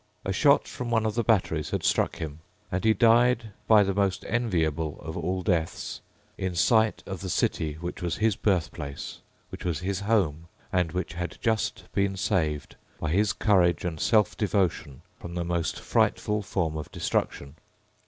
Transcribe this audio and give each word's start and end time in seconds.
A 0.25 0.33
shot 0.33 0.67
from 0.67 0.89
one 0.89 1.05
of 1.05 1.13
the 1.13 1.23
batteries 1.23 1.69
had 1.69 1.83
struck 1.83 2.15
him; 2.15 2.39
and 2.71 2.83
he 2.83 2.91
died 2.91 3.51
by 3.67 3.83
the 3.83 3.93
most 3.93 4.25
enviable 4.25 4.99
of 4.99 5.15
all 5.15 5.43
deaths, 5.43 6.01
in 6.39 6.55
sight 6.55 7.03
of 7.05 7.21
the 7.21 7.29
city 7.29 7.75
which 7.75 8.01
was 8.01 8.15
his 8.15 8.35
birthplace, 8.35 9.19
which 9.51 9.63
was 9.63 9.81
his 9.81 9.99
home, 9.99 10.47
and 10.73 10.91
which 10.91 11.13
had 11.13 11.37
just 11.39 11.83
been 11.93 12.17
saved 12.17 12.75
by 12.99 13.11
his 13.11 13.31
courage 13.31 13.85
and 13.85 13.99
self 14.01 14.35
devotion 14.35 15.03
from 15.19 15.35
the 15.35 15.45
most 15.45 15.79
frightful 15.79 16.41
form 16.41 16.77
of 16.77 16.91
destruction. 16.91 17.53